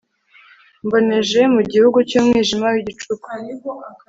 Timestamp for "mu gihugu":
1.53-1.97